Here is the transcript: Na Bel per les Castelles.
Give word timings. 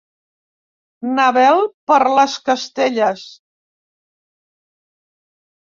Na 1.19 1.27
Bel 1.35 1.61
per 1.91 1.99
les 2.15 2.39
Castelles. 2.49 3.29